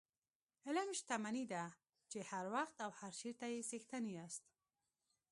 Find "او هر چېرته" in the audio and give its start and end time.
2.85-3.45